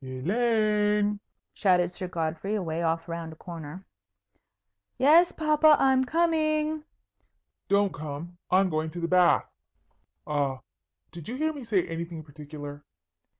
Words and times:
"Elaine!" 0.03 1.19
shouted 1.53 1.89
Sir 1.89 2.07
Godfrey, 2.07 2.55
away 2.55 2.81
off 2.81 3.07
round 3.07 3.33
a 3.33 3.35
corner. 3.35 3.85
"Yes, 4.97 5.31
papa, 5.31 5.75
I'm 5.77 6.05
coming." 6.05 6.85
"Don't 7.67 7.93
come. 7.93 8.39
I'm 8.49 8.71
going 8.71 8.89
to 8.89 8.99
the 8.99 9.07
bath. 9.07 9.45
A 10.25 10.57
did 11.11 11.29
you 11.29 11.35
hear 11.35 11.53
me 11.53 11.63
say 11.63 11.87
anything 11.87 12.23
particular?" 12.23 12.83